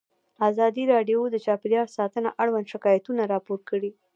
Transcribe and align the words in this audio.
ازادي 0.49 0.83
راډیو 0.93 1.19
د 1.29 1.35
چاپیریال 1.45 1.87
ساتنه 1.97 2.29
اړوند 2.41 2.67
شکایتونه 2.73 3.21
راپور 3.33 3.59
کړي. 3.69 3.91